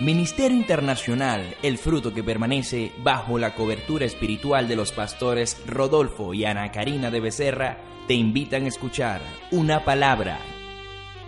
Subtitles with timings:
[0.00, 6.44] Ministerio Internacional, el fruto que permanece bajo la cobertura espiritual de los pastores Rodolfo y
[6.44, 7.76] Ana Karina de Becerra,
[8.08, 9.20] te invitan a escuchar
[9.52, 10.40] una palabra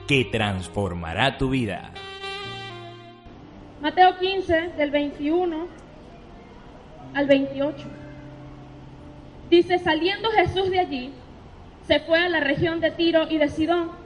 [0.08, 1.92] que transformará tu vida.
[3.80, 5.68] Mateo 15, del 21
[7.14, 7.76] al 28.
[9.48, 11.12] Dice, saliendo Jesús de allí,
[11.86, 14.05] se fue a la región de Tiro y de Sidón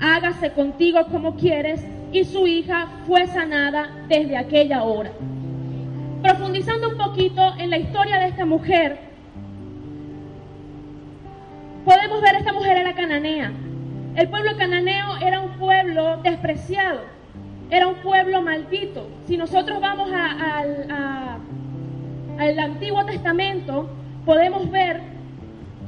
[0.00, 5.10] hágase contigo como quieres, y su hija fue sanada desde aquella hora.
[6.22, 8.98] Profundizando un poquito en la historia de esta mujer,
[11.84, 13.52] podemos ver esta mujer era cananea.
[14.14, 17.00] El pueblo cananeo era un pueblo despreciado,
[17.70, 19.08] era un pueblo maldito.
[19.26, 20.10] Si nosotros vamos
[22.38, 23.90] al Antiguo Testamento,
[24.24, 25.02] podemos ver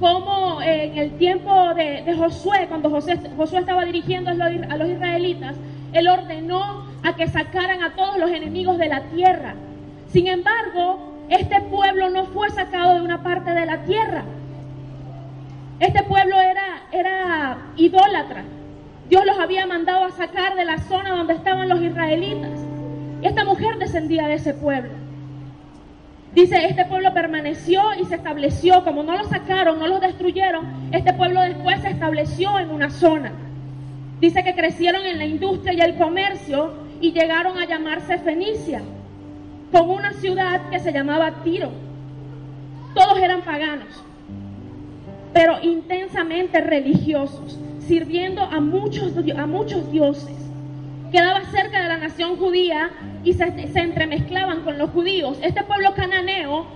[0.00, 3.18] como en el tiempo de, Josué, cuando Josué,
[3.60, 5.56] estaba dirigiendo a los, israelitas,
[5.92, 9.54] él ordenó a que sacaran a todos los enemigos de la tierra.
[10.08, 14.24] Sin embargo, este pueblo no fue sacado de una parte de la tierra.
[15.80, 18.44] Este pueblo era, era idólatra.
[19.08, 22.60] Dios los había mandado a sacar de la zona donde estaban los israelitas.
[23.22, 25.07] Y esta mujer descendía de ese pueblo.
[26.34, 31.12] Dice, este pueblo permaneció y se estableció, como no lo sacaron, no lo destruyeron, este
[31.14, 33.32] pueblo después se estableció en una zona.
[34.20, 38.82] Dice que crecieron en la industria y el comercio y llegaron a llamarse Fenicia,
[39.72, 41.70] con una ciudad que se llamaba Tiro.
[42.94, 43.88] Todos eran paganos,
[45.32, 50.47] pero intensamente religiosos, sirviendo a muchos, a muchos dioses
[51.10, 52.90] quedaba cerca de la nación judía
[53.24, 55.38] y se, entremezclaban con los judíos.
[55.42, 56.66] Este pueblo cananeo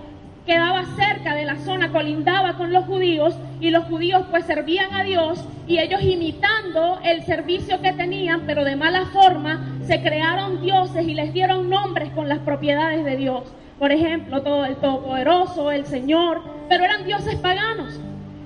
[0.45, 5.03] quedaba cerca de la zona, colindaba con los judíos y los judíos pues servían a
[5.03, 11.07] Dios y ellos imitando el servicio que tenían, pero de mala forma, se crearon dioses
[11.07, 13.43] y les dieron nombres con las propiedades de Dios.
[13.79, 17.99] Por ejemplo, todo el Todopoderoso, el Señor, pero eran dioses paganos.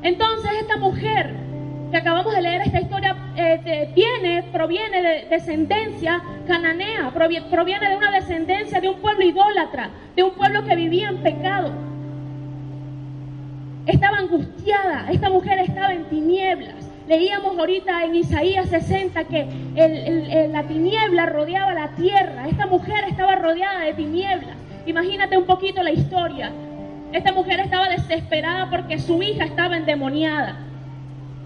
[0.03, 1.46] Entonces esta mujer
[1.91, 8.11] que acabamos de leer esta historia eh, viene, proviene de descendencia cananea, proviene de una
[8.11, 11.71] descendencia de un pueblo idólatra, de un pueblo que vivía en pecado.
[13.85, 16.75] Estaba angustiada, esta mujer estaba en tinieblas.
[17.07, 19.47] Leíamos ahorita en Isaías 60 que
[20.51, 22.49] la tiniebla rodeaba la tierra.
[22.49, 24.57] Esta mujer estaba rodeada de tinieblas.
[24.85, 26.51] Imagínate un poquito la historia.
[27.13, 30.67] Esta mujer estaba desesperada porque su hija estaba endemoniada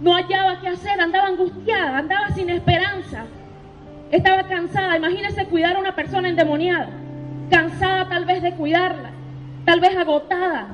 [0.02, 3.26] no hallaba qué hacer, andaba angustiada, andaba sin esperanza,
[4.12, 4.98] estaba cansada.
[4.98, 6.90] Imagínese cuidar a una persona endemoniada,
[7.50, 9.12] cansada tal vez de cuidarla,
[9.64, 10.68] tal vez agotada,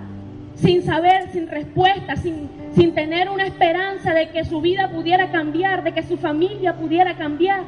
[0.56, 5.84] sin saber, sin respuesta, sin, sin tener una esperanza de que su vida pudiera cambiar,
[5.84, 7.64] de que su familia pudiera cambiar.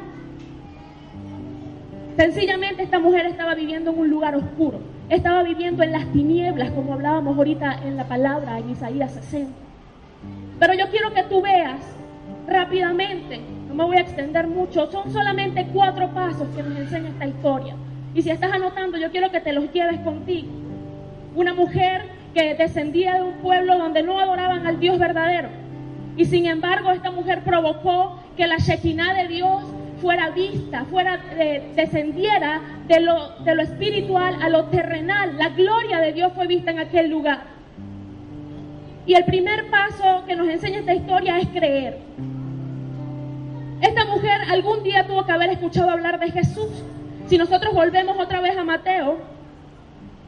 [2.15, 6.93] Sencillamente esta mujer estaba viviendo en un lugar oscuro, estaba viviendo en las tinieblas, como
[6.93, 9.68] hablábamos ahorita en la palabra en Isaías 60.
[10.59, 11.79] Pero yo quiero que tú veas
[12.47, 17.27] rápidamente, no me voy a extender mucho, son solamente cuatro pasos que nos enseña esta
[17.27, 17.75] historia.
[18.13, 20.49] Y si estás anotando, yo quiero que te los lleves contigo.
[21.35, 22.01] Una mujer
[22.33, 25.49] que descendía de un pueblo donde no adoraban al Dios verdadero.
[26.17, 29.63] Y sin embargo, esta mujer provocó que la Shekinah de Dios
[30.01, 35.37] fuera vista, fuera eh, descendiera de lo, de lo espiritual a lo terrenal.
[35.37, 37.58] La gloria de Dios fue vista en aquel lugar.
[39.09, 41.97] Y el primer paso que nos enseña esta historia es creer.
[43.81, 46.83] Esta mujer algún día tuvo que haber escuchado hablar de Jesús.
[47.25, 49.17] Si nosotros volvemos otra vez a Mateo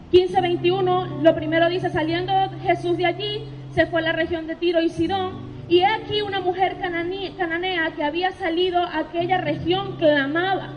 [0.09, 2.33] 15, 21, lo primero dice, saliendo
[2.63, 3.43] Jesús de allí,
[3.75, 8.03] se fue a la región de Tiro y Sidón, y aquí una mujer cananea que
[8.03, 10.69] había salido a aquella región clamaba.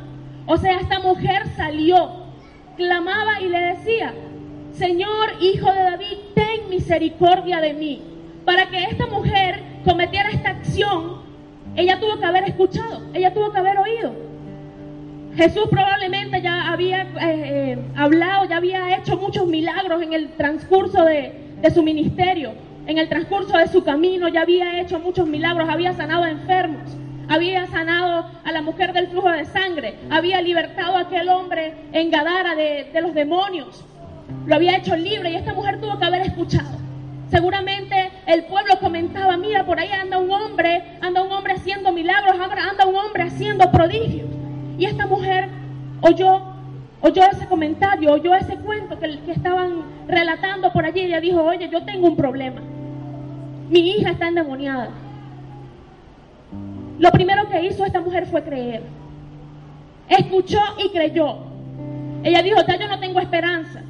[0.44, 2.10] O sea, esta mujer salió,
[2.76, 4.12] clamaba y le decía,
[4.74, 8.02] Señor, hijo de David, ten misericordia de mí.
[8.44, 11.22] Para que esta mujer cometiera esta acción,
[11.76, 14.12] ella tuvo que haber escuchado, ella tuvo que haber oído.
[15.36, 21.04] Jesús probablemente ya había eh, eh, hablado, ya había hecho muchos milagros en el transcurso
[21.04, 21.32] de,
[21.72, 22.52] su ministerio,
[22.86, 26.82] en el transcurso de su camino, ya había hecho muchos milagros, había sanado a enfermos,
[27.28, 32.10] había sanado a la mujer del flujo de sangre, había libertado a aquel hombre en
[32.10, 33.84] Gadara de los demonios,
[34.46, 36.84] lo había hecho libre y esta mujer tuvo que haber escuchado.
[37.30, 42.36] Seguramente el pueblo comentaba, mira, por ahí anda un hombre, anda un hombre haciendo milagros,
[42.38, 44.28] anda un hombre haciendo prodigios.
[44.78, 45.48] Y esta mujer
[46.00, 46.42] oyó,
[47.00, 51.00] oyó ese comentario, oyó ese cuento que, estaban relatando por allí.
[51.00, 52.60] Y ella dijo, oye, yo tengo un problema.
[53.68, 54.90] Mi hija está endemoniada.
[56.98, 58.82] Lo primero que hizo esta mujer fue creer.
[60.08, 61.38] Escuchó y creyó.
[62.22, 63.82] Ella dijo, ya yo no tengo esperanza.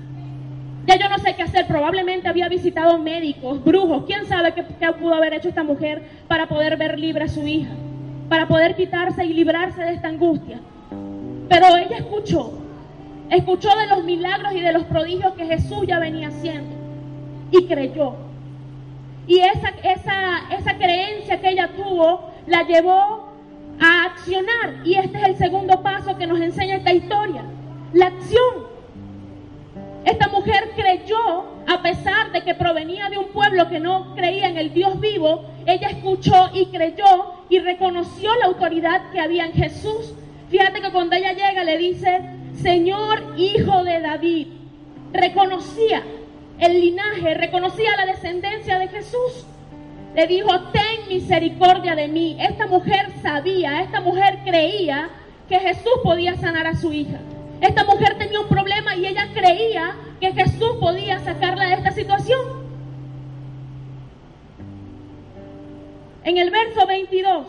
[0.86, 1.66] Ya yo no sé qué hacer.
[1.66, 4.04] Probablemente había visitado médicos, brujos.
[4.06, 7.72] ¿Quién sabe qué, pudo haber hecho esta mujer para poder ver libre a su hija?
[8.28, 10.60] Para poder quitarse y librarse de esta angustia.
[11.48, 12.58] Pero ella escuchó.
[13.30, 16.70] Escuchó de los milagros y de los prodigios que Jesús ya venía haciendo.
[17.50, 18.14] Y creyó.
[19.26, 23.32] Y esa, esa, esa creencia que ella tuvo la llevó
[23.80, 24.74] a accionar.
[24.84, 27.42] Y este es el segundo paso que nos enseña esta historia.
[27.94, 28.63] La acción.
[32.42, 36.66] Que provenía de un pueblo que no creía en el Dios vivo, ella escuchó y
[36.66, 40.14] creyó y reconoció la autoridad que había en Jesús.
[40.50, 42.20] Fíjate que cuando ella llega le dice,
[42.60, 44.48] Señor Hijo de David,
[45.12, 46.02] reconocía
[46.58, 49.46] el linaje, reconocía la descendencia de Jesús.
[50.14, 52.36] Le dijo, ten misericordia de mí.
[52.40, 55.08] Esta mujer sabía, esta mujer creía
[55.48, 57.18] que Jesús podía sanar a su hija.
[57.60, 62.64] Esta mujer tenía un problema y ella creía que Jesús podía sacarla de esta situación.
[66.24, 67.46] En el verso 22,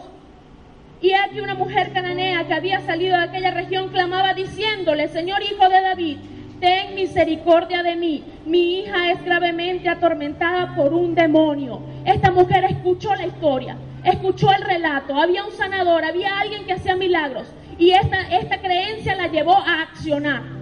[1.02, 5.70] y aquí una mujer cananea que había salido de aquella región clamaba diciéndole, Señor hijo
[5.70, 6.18] de David,
[6.60, 8.24] ten misericordia de mí.
[8.46, 11.80] Mi hija es gravemente atormentada por un demonio.
[12.06, 15.16] Esta mujer escuchó la historia, escuchó el relato.
[15.16, 17.48] Había un sanador, había alguien que hacía milagros.
[17.78, 20.55] Y esta, esta creencia la llevó a accionar.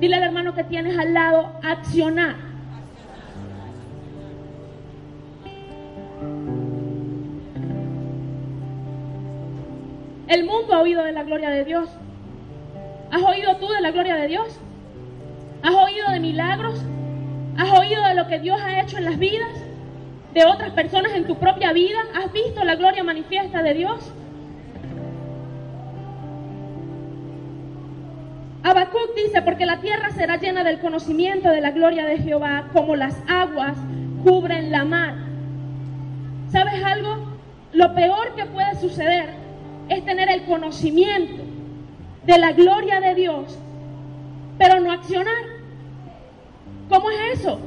[0.00, 2.36] Dile al hermano que tienes al lado, accionar.
[10.28, 11.88] El mundo ha oído de la gloria de Dios.
[13.10, 14.58] ¿Has oído tú de la gloria de Dios?
[15.62, 16.78] ¿Has oído de milagros?
[17.56, 19.48] ¿Has oído de lo que Dios ha hecho en las vidas
[20.34, 21.98] de otras personas en tu propia vida?
[22.14, 24.12] ¿Has visto la gloria manifiesta de Dios?
[28.66, 32.96] Habacuc dice, porque la tierra será llena del conocimiento de la gloria de Jehová, como
[32.96, 33.76] las aguas
[34.24, 35.14] cubren la mar.
[36.50, 37.16] ¿Sabes algo?
[37.72, 39.28] Lo peor que puede suceder
[39.88, 41.44] es tener el conocimiento
[42.24, 43.56] de la gloria de Dios,
[44.58, 45.44] pero no accionar.
[46.88, 47.60] ¿Cómo es eso?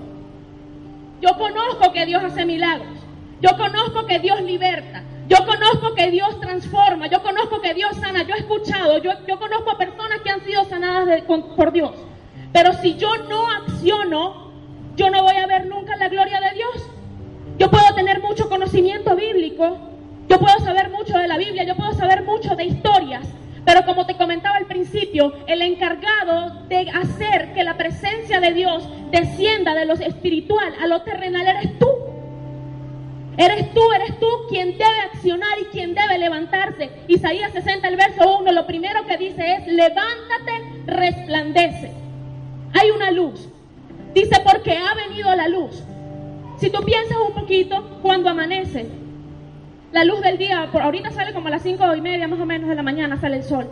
[1.21, 2.99] Yo conozco que Dios hace milagros.
[3.39, 5.03] Yo conozco que Dios liberta.
[5.29, 9.37] Yo conozco que Dios transforma, yo conozco que Dios sana, yo he escuchado, yo, yo
[9.37, 11.21] conozco a personas que han sido sanadas
[11.55, 11.91] por Dios.
[12.51, 14.51] Pero si yo no acciono,
[14.95, 16.89] yo no voy a ver nunca la gloria de Dios.
[17.59, 19.77] Yo puedo tener mucho conocimiento bíblico,
[20.27, 23.27] yo puedo saber mucho de la Biblia, yo puedo saber mucho de historias,
[23.65, 28.89] pero como te comentaba al principio, el encargado de hacer que la presencia de Dios
[29.11, 31.98] descienda de lo espiritual a lo terrenal eres tú.
[33.39, 36.89] Eres tú, eres tú quien debe accionar y quien debe levantarse.
[37.07, 41.93] Isaías 60, el verso 1, lo primero que dice es, levántate, resplandece.
[42.73, 43.47] Hay una luz.
[44.13, 45.81] Dice, porque ha venido la luz.
[46.57, 48.89] Si tú piensas un poquito, cuando amanece,
[49.93, 52.45] la luz del día, por ahorita sale como a las cinco y media más o
[52.45, 53.71] menos de la mañana, sale el sol.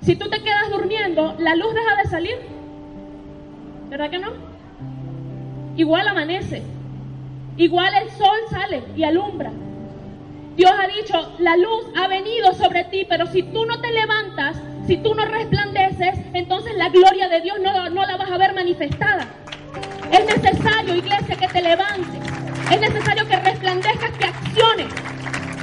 [0.00, 2.36] Si tú te quedas durmiendo, la luz deja de salir.
[3.88, 4.30] ¿Verdad que no?
[5.76, 6.62] Igual amanece.
[7.56, 9.50] Igual el sol sale y alumbra.
[10.56, 14.60] Dios ha dicho, la luz ha venido sobre ti, pero si tú no te levantas,
[14.86, 19.26] si tú no resplandeces, entonces la gloria de Dios no, la vas a ver manifestada.
[20.10, 22.20] Es necesario, iglesia, que te levantes.
[22.72, 24.88] Es necesario que resplandezcas, que acciones.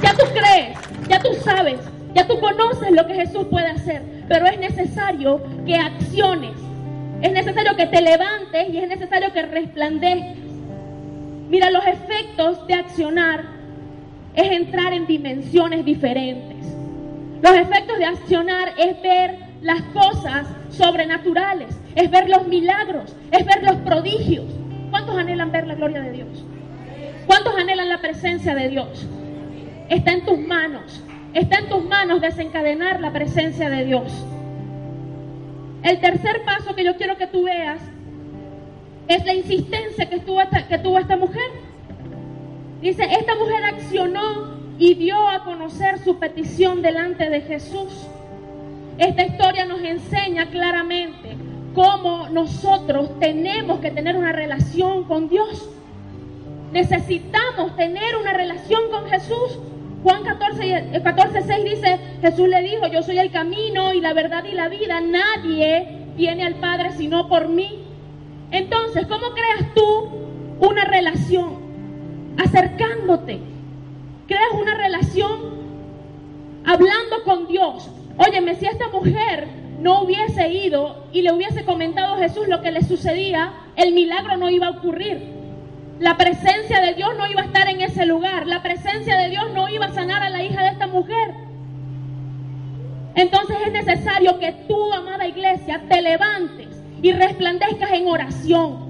[0.02, 0.78] Ya tú crees,
[1.08, 1.78] ya tú sabes,
[2.14, 6.56] ya tú conoces lo que Jesús puede hacer, pero es necesario que acciones.
[7.20, 10.47] Es necesario que te levantes y es necesario que resplandezcas.
[11.48, 13.44] Mira, los efectos de accionar
[14.34, 16.66] es entrar en dimensiones diferentes.
[17.42, 23.62] Los efectos de accionar es ver las cosas sobrenaturales, es ver los milagros, es ver
[23.62, 24.44] los prodigios.
[24.90, 26.44] ¿Cuántos anhelan ver la gloria de Dios?
[27.26, 29.06] ¿Cuántos anhelan la presencia de Dios?
[29.88, 31.02] Está en tus manos.
[31.34, 34.24] Está en tus manos desencadenar la presencia de Dios.
[35.82, 37.80] El tercer paso que yo quiero que tú veas
[39.08, 40.40] es la insistencia que tuvo
[40.98, 41.50] esta, mujer.
[42.82, 48.06] Dice, esta mujer accionó y dio a conocer su petición delante de Jesús.
[48.98, 51.36] Esta historia nos enseña claramente
[51.74, 55.68] cómo nosotros tenemos que tener una relación con Dios.
[56.72, 59.58] Necesitamos tener una relación con Jesús.
[60.02, 64.44] Juan 14, 14, 6 dice, Jesús le dijo, yo soy el camino y la verdad
[64.44, 65.00] y la vida.
[65.00, 67.87] Nadie viene al Padre sino por mí.
[68.50, 70.08] Entonces, ¿cómo creas tú
[70.60, 71.58] una relación?
[72.38, 73.40] Acercándote.
[74.26, 75.58] Creas una relación
[76.64, 77.90] hablando con Dios.
[78.16, 79.48] Óyeme, si esta mujer
[79.80, 84.36] no hubiese ido y le hubiese comentado a Jesús lo que le sucedía, el milagro
[84.36, 85.36] no iba a ocurrir.
[86.00, 88.46] La presencia de Dios no iba a estar en ese lugar.
[88.46, 91.34] La presencia de Dios no iba a sanar a la hija de esta mujer.
[93.14, 98.88] Entonces es necesario que tú, amada iglesia, te levantes y resplandezcas en oración.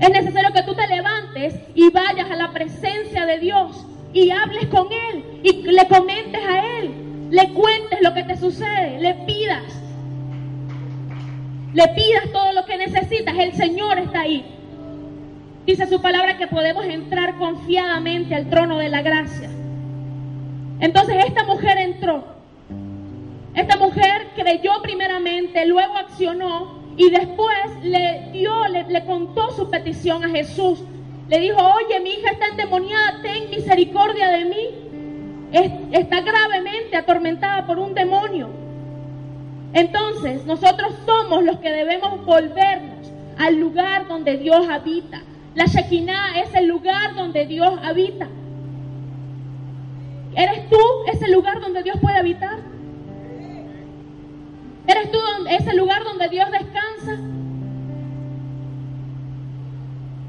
[0.00, 4.66] Es necesario que tú te levantes y vayas a la presencia de Dios y hables
[4.66, 9.64] con Él y le comentes a Él, le cuentes lo que te sucede, le pidas,
[11.74, 13.36] le pidas todo lo que necesitas.
[13.36, 14.44] El Señor está ahí.
[15.66, 19.50] Dice su palabra que podemos entrar confiadamente al trono de la gracia.
[20.80, 22.24] Entonces esta mujer entró.
[23.54, 30.28] Esta mujer creyó primeramente, luego accionó y después le dio, le, contó su petición a
[30.30, 30.82] Jesús.
[31.28, 34.68] Le dijo, oye, mi hija está endemoniada, ten misericordia de mí.
[35.92, 38.48] está gravemente atormentada por un demonio.
[39.74, 45.22] Entonces, nosotros somos los que debemos volvernos al lugar donde Dios habita.
[45.54, 48.26] La Shekinah es el lugar donde Dios habita.
[50.34, 50.78] ¿Eres tú
[51.12, 52.58] ese lugar donde Dios puede habitar?
[54.88, 55.18] ¿Eres tú
[55.50, 57.20] ese lugar donde Dios descansa?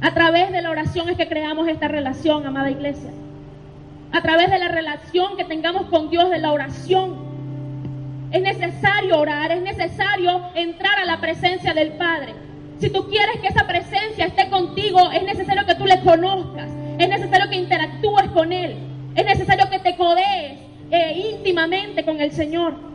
[0.02, 3.10] A través de la oración es que creamos esta relación, amada iglesia.
[4.12, 7.30] A través de la relación que tengamos con Dios, de la oración.
[8.32, 12.34] Es necesario orar, es necesario entrar a la presencia del Padre.
[12.80, 17.10] Si tú quieres que esa presencia esté contigo, es necesario que tú le conozcas, es
[17.10, 18.76] necesario que interactúes con Él,
[19.16, 20.60] es necesario que te codees
[20.92, 22.90] eh, íntimamente con el Señor.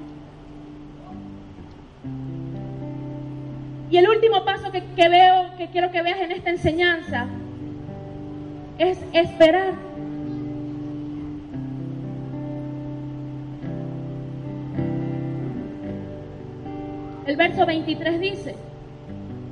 [3.91, 7.27] Y el último paso que, veo, que quiero que veas en esta enseñanza,
[8.79, 9.75] es esperar.
[17.27, 18.55] El verso 23 dice,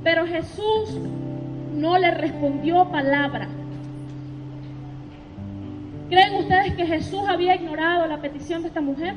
[0.03, 0.99] pero Jesús
[1.73, 3.47] no le respondió palabra.
[6.09, 9.15] ¿Creen ustedes que Jesús había ignorado la petición de esta mujer?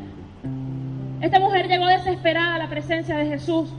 [1.20, 3.70] Esta mujer llegó desesperada a la presencia de Jesús.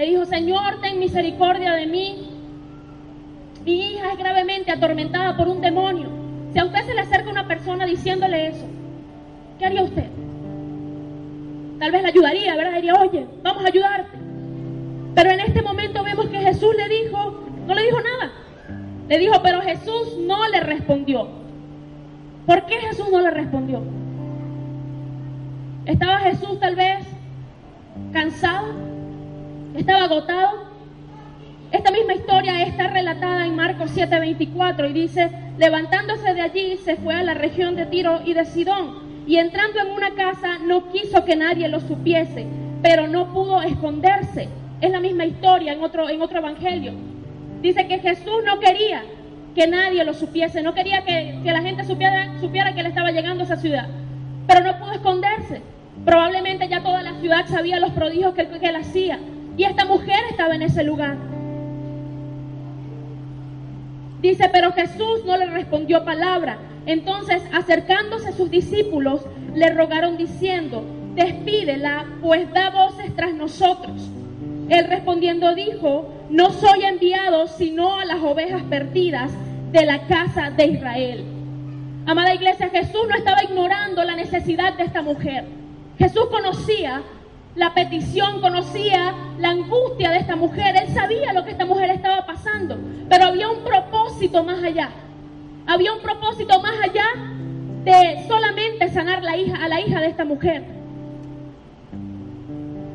[0.00, 2.26] Le dijo, Señor, ten misericordia de mí.
[3.66, 6.08] Mi hija es gravemente atormentada por un demonio.
[6.54, 8.64] Si a usted se le acerca una persona diciéndole eso,
[9.58, 10.06] ¿qué haría usted?
[11.78, 12.76] Tal vez le ayudaría, ¿verdad?
[12.76, 14.16] Diría, oye, vamos a ayudarte.
[15.14, 18.32] Pero en este momento vemos que Jesús le dijo, no le dijo nada.
[19.06, 21.28] Le dijo, pero Jesús no le respondió.
[22.46, 23.82] ¿Por qué Jesús no le respondió?
[25.84, 27.06] ¿Estaba Jesús tal vez
[28.14, 28.99] cansado?
[29.76, 30.70] Estaba agotado.
[31.72, 37.14] Esta misma historia está relatada en Marcos 7:24 y dice, levantándose de allí se fue
[37.14, 41.24] a la región de Tiro y de Sidón y entrando en una casa no quiso
[41.24, 42.46] que nadie lo supiese,
[42.82, 44.48] pero no pudo esconderse.
[44.80, 46.92] Es la misma historia en otro, en otro evangelio.
[47.60, 49.04] Dice que Jesús no quería
[49.54, 53.42] que nadie lo supiese, no quería que, la gente supiera, supiera que él estaba llegando
[53.42, 53.88] a esa ciudad,
[54.46, 55.60] pero no pudo esconderse.
[56.04, 59.18] Probablemente ya toda la ciudad sabía los prodigios que, que él hacía.
[59.56, 61.16] Y esta mujer estaba en ese lugar.
[64.20, 66.58] Dice, pero Jesús no le respondió palabra.
[66.86, 69.22] Entonces, acercándose a sus discípulos,
[69.54, 74.10] le rogaron diciendo, despídela, pues da voces tras nosotros.
[74.68, 79.32] Él respondiendo dijo, no soy enviado sino a las ovejas perdidas
[79.72, 81.24] de la casa de Israel.
[82.06, 85.44] Amada iglesia, Jesús no estaba ignorando la necesidad de esta mujer.
[85.98, 87.02] Jesús conocía
[87.54, 92.24] la petición, conocía la angustia de esta mujer, él sabía lo que esta mujer estaba
[92.24, 92.78] pasando,
[93.08, 94.90] pero había un propósito más allá.
[95.66, 97.04] Había un propósito más allá
[97.84, 100.64] de solamente sanar la hija, a la hija de esta mujer.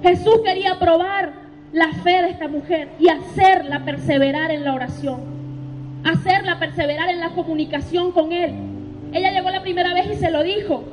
[0.03, 1.33] Jesús quería probar
[1.73, 5.35] la fe de esta mujer y hacerla perseverar en la oración.
[6.05, 8.53] hacerla perseverar en la comunicación con Él.
[9.11, 10.83] Ella llegó la primera vez y se lo dijo.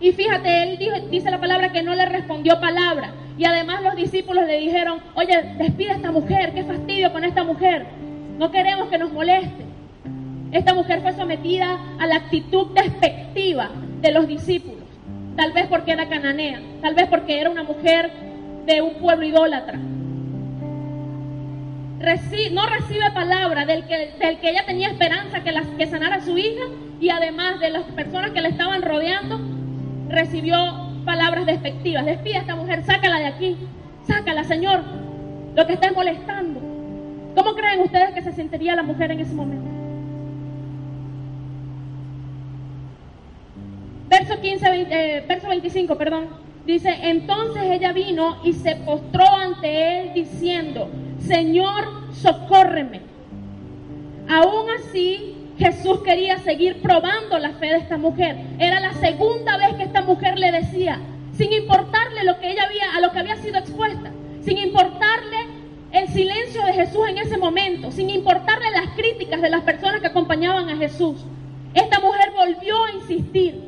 [0.00, 3.14] Y fíjate, él dice la palabra que no le respondió palabra.
[3.36, 7.42] Y además los discípulos le dijeron, oye, despide a esta mujer, qué fastidio con esta
[7.42, 7.86] mujer.
[8.38, 9.64] No queremos que nos moleste.
[10.52, 13.70] Esta mujer fue sometida a la actitud despectiva
[14.00, 14.84] de los discípulos.
[15.36, 18.10] Tal vez porque era cananea, tal vez porque era una mujer
[18.66, 19.78] de un pueblo idólatra.
[22.52, 26.64] no recibe palabra del que, que ella tenía esperanza que, que sanara a su hija
[27.00, 29.40] y además de las personas que le estaban rodeando,
[30.14, 30.56] recibió
[31.04, 32.06] palabras despectivas.
[32.06, 33.56] Despide a esta mujer, sácala de aquí,
[34.06, 34.82] sácala, Señor,
[35.54, 36.60] lo que está molestando.
[37.34, 39.68] ¿Cómo creen ustedes que se sentiría la mujer en ese momento?
[44.08, 46.26] Verso 15, eh, verso 25, perdón.
[46.64, 53.00] Dice, entonces ella vino y se postró ante él diciendo, Señor, socórreme.
[54.28, 58.36] Aún así, Jesús quería seguir probando la fe de esta mujer.
[58.58, 61.00] Era la segunda vez que esta mujer le decía,
[61.36, 64.10] sin importarle lo que ella había, a lo que había sido expuesta,
[64.42, 65.36] sin importarle
[65.92, 70.08] el silencio de Jesús en ese momento, sin importarle las críticas de las personas que
[70.08, 71.24] acompañaban a Jesús.
[71.72, 73.62] Esta mujer volvió a insistir.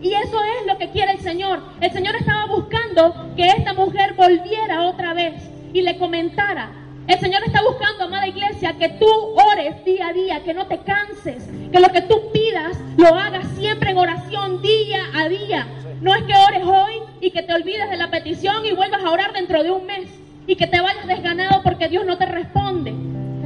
[0.00, 1.60] Y eso es lo que quiere el Señor.
[1.80, 5.34] El Señor estaba buscando que esta mujer volviera otra vez
[5.72, 6.70] y le comentara.
[7.08, 10.76] El Señor está buscando, amada iglesia, que tú ores día a día, que no te
[10.80, 15.66] canses, que lo que tú pidas lo hagas siempre en oración día a día.
[16.02, 19.10] No es que ores hoy y que te olvides de la petición y vuelvas a
[19.10, 20.10] orar dentro de un mes
[20.46, 22.92] y que te vayas desganado porque Dios no te responde.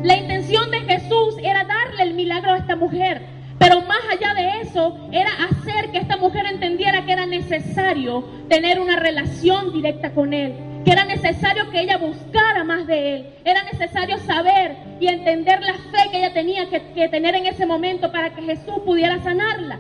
[0.03, 3.23] La intención de Jesús era darle el milagro a esta mujer,
[3.61, 8.81] pero más allá de eso, era hacer que esta mujer entendiera que era necesario tener
[8.81, 10.53] una relación directa con Él,
[10.85, 15.75] que era necesario que ella buscara más de Él, era necesario saber y entender la
[15.75, 19.79] fe que ella tenía que, tener en ese momento para que Jesús pudiera sanarla.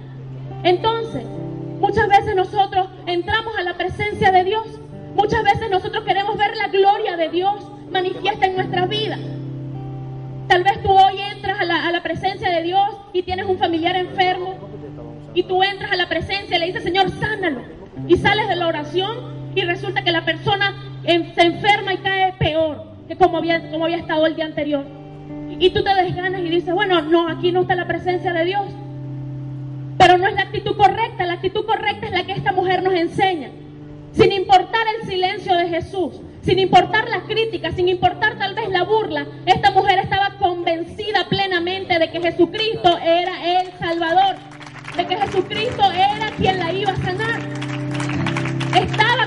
[0.63, 1.25] Entonces,
[1.81, 4.67] muchas veces nosotros entramos a la presencia de Dios,
[5.15, 9.21] muchas veces nosotros queremos ver la gloria de Dios manifiesta en nuestras vidas.
[10.49, 14.57] Tal vez tú hoy entras a la, presencia de Dios y tienes un familiar enfermo
[15.35, 17.63] y tú entras a la presencia y le dices, Señor, sánalo.
[18.07, 22.85] Y sales de la oración y resulta que la persona se enferma y cae peor
[23.09, 24.85] que como había, como había estado el día anterior.
[25.59, 28.65] Y tú te desganas y dices, bueno, no, aquí no está la presencia de Dios.
[29.99, 32.95] Pero no es la actitud correcta, la actitud correcta es la que esta mujer nos
[32.95, 33.51] enseña.
[34.13, 38.83] Sin importar el silencio de Jesús, sin importar las críticas, sin importar tal vez la
[38.83, 44.37] burla, esta mujer estaba convencida plenamente de que Jesucristo era el Salvador,
[44.97, 47.52] de que Jesucristo era quien la iba a sanar.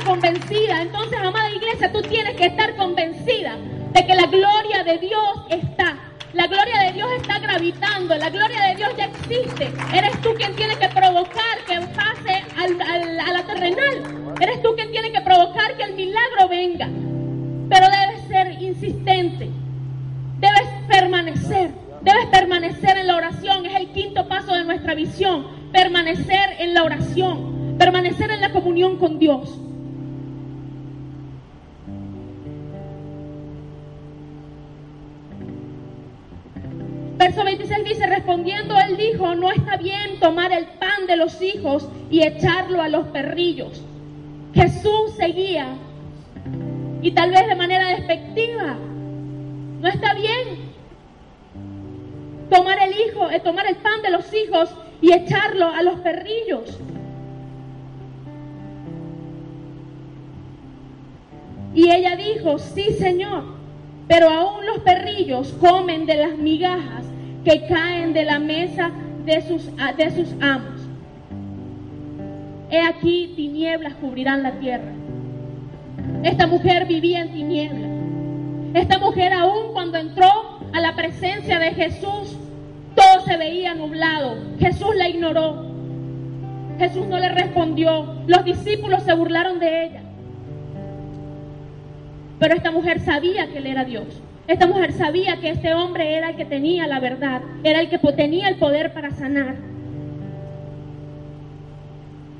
[0.06, 0.82] Convencida.
[0.82, 3.58] Entonces, amada iglesia, tú tienes que estar convencida
[3.92, 5.98] de que la gloria de Dios está.
[6.34, 9.72] La gloria de Dios está gravitando, la gloria de Dios ya existe.
[9.94, 14.36] Eres tú quien tiene que provocar que pase a la terrenal.
[14.42, 16.88] Eres tú quien tiene que provocar que el milagro venga.
[17.70, 19.50] Pero debes ser insistente.
[20.40, 21.72] Debes permanecer.
[22.02, 23.66] Debes permanecer en la oración.
[23.66, 25.48] Es el quinto paso de nuestra visión.
[25.72, 27.78] Permanecer en la oración.
[27.80, 29.58] Permanecer en la comunión con Dios.
[37.26, 41.90] Verso 26 dice, respondiendo él dijo, no está bien tomar el pan de los hijos
[42.12, 43.82] y echarlo a los perrillos.
[44.54, 45.76] Jesús seguía
[47.02, 48.78] y tal vez de manera despectiva.
[49.82, 50.70] No está bien
[52.52, 54.70] tomar el hijo, eh, tomar el pan de los hijos
[55.02, 56.80] y echarlo a los perrillos.
[61.74, 63.46] Y ella dijo, sí Señor,
[64.08, 67.15] pero aún los perrillos comen de las migajas
[67.46, 68.92] que caen de la mesa
[69.24, 70.82] de sus, de sus amos.
[72.72, 74.92] He aquí tinieblas cubrirán la tierra.
[76.24, 77.92] Esta mujer vivía en tinieblas.
[78.74, 80.28] Esta mujer aún cuando entró
[80.74, 82.36] a la presencia de Jesús,
[82.96, 84.36] todo se veía nublado.
[84.60, 85.66] Jesús la ignoró.
[86.80, 88.24] Jesús no le respondió.
[88.28, 90.02] Los discípulos se burlaron de ella.
[92.40, 94.06] Pero esta mujer sabía que él era Dios.
[94.48, 97.98] Esta mujer sabía que este hombre era el que tenía la verdad, era el que
[97.98, 99.56] tenía el poder para sanar.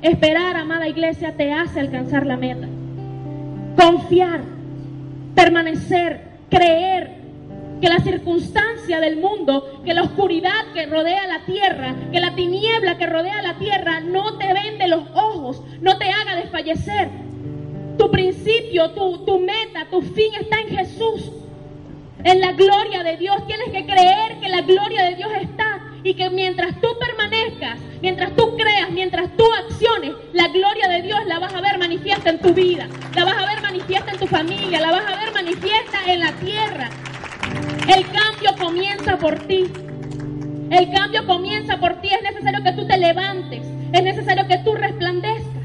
[0.02, 2.68] Esperar, amada iglesia, te hace alcanzar la meta.
[3.76, 4.40] Confiar,
[5.34, 7.16] permanecer, creer
[7.80, 12.98] que la circunstancia del mundo, que la oscuridad que rodea la tierra, que la tiniebla
[12.98, 17.08] que rodea la tierra no te vende los ojos, no te haga desfallecer.
[17.98, 21.32] Tu principio, tu, tu meta, tu fin está en Jesús.
[22.26, 23.36] En la gloria de Dios.
[23.46, 28.34] Tienes que creer que la gloria de Dios está y que mientras tú permanezcas, mientras
[28.34, 32.40] tú creas, mientras tú acciones, la gloria de Dios la vas a ver manifiesta en
[32.40, 35.98] tu vida, la vas a ver manifiesta en tu familia, la vas a ver manifiesta
[36.06, 36.90] en la tierra.
[37.94, 39.64] El cambio comienza por ti.
[40.70, 42.08] El cambio comienza por ti.
[42.08, 43.62] Es necesario que tú te levantes.
[43.92, 45.55] Es necesario que tú resplandezcas.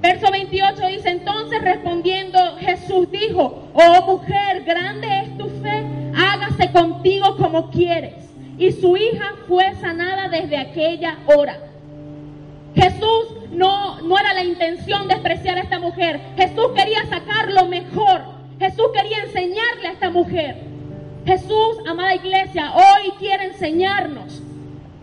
[0.00, 5.84] Verso 28 dice, entonces respondiendo Jesús dijo, oh mujer, grande es tu fe,
[6.16, 8.14] hágase contigo como quieres.
[8.58, 11.58] Y su hija fue sanada desde aquella hora.
[12.74, 16.20] Jesús no, no era la intención despreciar a esta mujer.
[16.36, 18.22] Jesús quería sacar lo mejor.
[18.60, 20.56] Jesús quería enseñarle a esta mujer.
[21.24, 24.42] Jesús, amada iglesia, hoy quiere enseñarnos.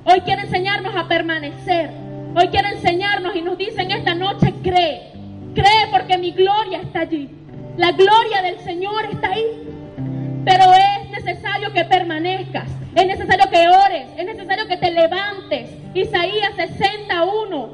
[0.05, 2.04] Hoy quiere enseñarnos a permanecer.
[2.37, 5.13] Hoy quiere enseñarnos y nos dice en esta noche, cree,
[5.53, 7.29] cree porque mi gloria está allí.
[7.77, 9.69] La gloria del Señor está ahí.
[10.43, 15.69] Pero es necesario que permanezcas, es necesario que ores, es necesario que te levantes.
[15.93, 17.69] Isaías 61.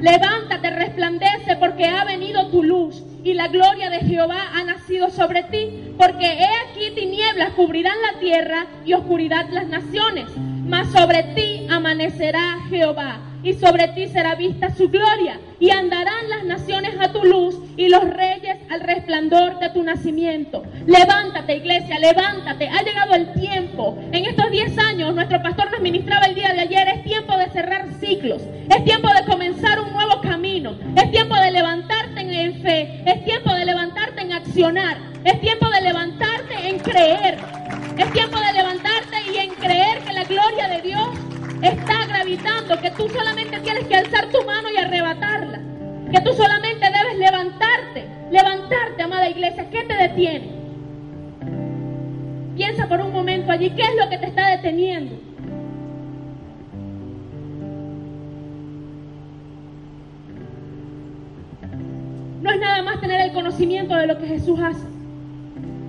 [0.00, 5.44] Levántate, resplandece, porque ha venido tu luz y la gloria de Jehová ha nacido sobre
[5.44, 5.94] ti.
[5.96, 10.26] Porque he aquí tinieblas cubrirán la tierra y oscuridad las naciones
[10.64, 16.44] mas sobre ti amanecerá Jehová y sobre ti será vista su gloria, y andarán las
[16.44, 20.62] naciones a tu luz y los reyes al resplandor de tu nacimiento.
[20.86, 22.68] Levántate, iglesia, levántate.
[22.68, 23.98] Ha llegado el tiempo.
[24.12, 27.50] En estos 10 años, nuestro pastor nos ministraba el día de ayer, es tiempo de
[27.50, 33.02] cerrar ciclos, es tiempo de comenzar un nuevo camino, es tiempo de levantarte en fe,
[33.06, 37.38] es tiempo de levantarte en accionar, es tiempo de levantarte en creer,
[37.98, 38.91] es tiempo de levantarte
[42.38, 45.60] que tú solamente tienes que alzar tu mano y arrebatarla,
[46.10, 50.62] que tú solamente debes levantarte, levantarte, amada iglesia, ¿qué te detiene?
[52.56, 55.14] Piensa por un momento allí, ¿qué es lo que te está deteniendo?
[62.40, 64.86] No es nada más tener el conocimiento de lo que Jesús hace.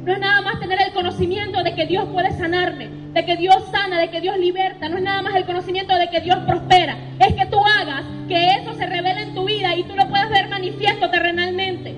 [0.05, 3.63] No es nada más tener el conocimiento de que Dios puede sanarme, de que Dios
[3.71, 4.89] sana, de que Dios liberta.
[4.89, 6.97] No es nada más el conocimiento de que Dios prospera.
[7.19, 10.29] Es que tú hagas que eso se revele en tu vida y tú lo puedas
[10.29, 11.95] ver manifiesto terrenalmente.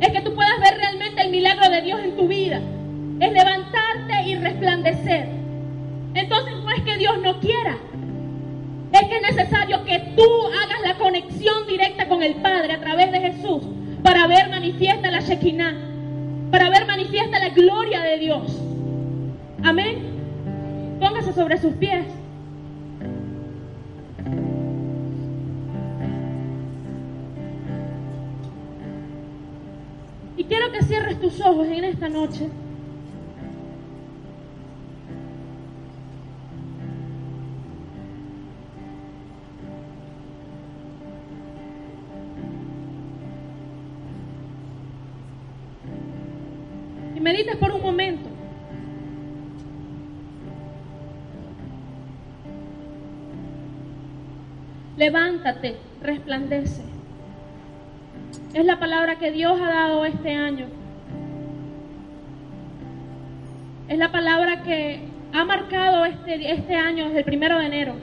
[0.00, 2.60] Es que tú puedas ver realmente el milagro de Dios en tu vida.
[3.20, 5.28] Es levantarte y resplandecer.
[6.14, 7.76] Entonces no es que Dios no quiera.
[8.92, 13.12] Es que es necesario que tú hagas la conexión directa con el Padre a través
[13.12, 13.62] de Jesús
[14.02, 15.90] para ver manifiesta la Shekinah
[16.50, 18.42] para ver manifiesta la gloria de Dios.
[19.62, 20.19] Amén.
[21.40, 22.04] Sobre sus pies.
[30.36, 32.50] Y quiero que cierres tus ojos en esta noche.
[47.18, 48.39] medites por un momento.
[55.00, 56.82] Levántate, resplandece.
[58.52, 60.66] Es la palabra que Dios ha dado este año.
[63.88, 65.00] Es la palabra que
[65.32, 67.94] ha marcado este, este año desde el primero de enero.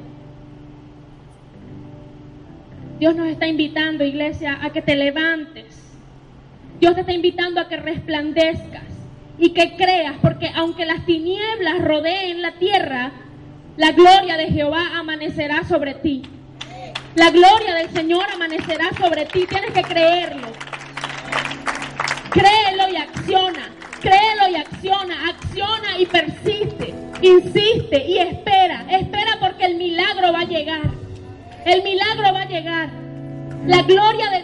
[2.97, 5.95] Dios nos está invitando, iglesia, a que te levantes.
[6.79, 8.85] Dios te está invitando a que resplandezcas
[9.37, 13.11] y que creas, porque aunque las tinieblas rodeen la tierra,
[13.75, 16.23] la gloria de Jehová amanecerá sobre ti.
[17.17, 19.47] La gloria del Señor amanecerá sobre ti.
[19.47, 20.49] Tienes que creerlo.
[22.29, 23.71] Créelo y acciona.
[23.99, 25.29] Créelo y acciona.
[25.29, 26.93] Acciona y persiste.
[27.23, 28.85] Insiste y espera.
[28.91, 30.81] Espera porque el milagro va a llegar.
[31.65, 32.89] El milagro va a llegar.
[33.65, 34.43] La gloria de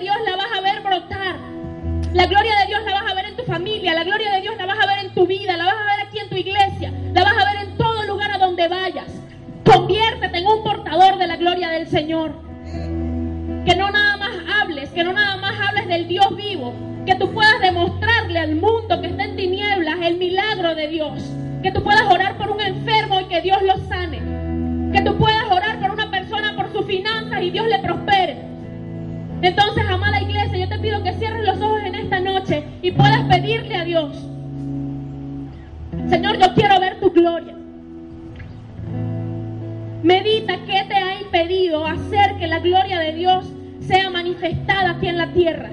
[40.04, 43.46] Medita qué te ha impedido hacer que la gloria de Dios
[43.80, 45.70] sea manifestada aquí en la tierra.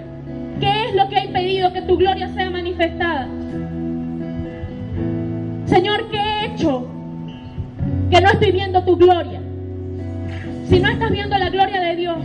[0.60, 3.26] ¿Qué es lo que ha impedido que tu gloria sea manifestada?
[5.66, 6.86] Señor, ¿qué he hecho?
[8.08, 9.40] Que no estoy viendo tu gloria.
[10.68, 12.18] Si no estás viendo la gloria de Dios,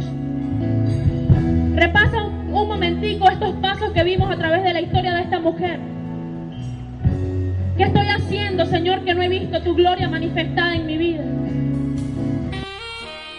[1.73, 5.39] repasa un, un momentico estos pasos que vimos a través de la historia de esta
[5.39, 5.79] mujer.
[7.77, 11.23] ¿Qué estoy haciendo, Señor, que no he visto tu gloria manifestada en mi vida?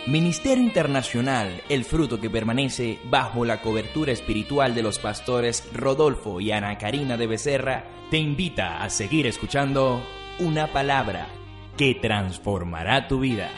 [0.07, 6.53] Ministerio Internacional, el fruto que permanece bajo la cobertura espiritual de los pastores Rodolfo y
[6.53, 10.01] Ana Karina de Becerra, te invita a seguir escuchando
[10.39, 11.27] una palabra
[11.77, 13.51] que transformará tu vida.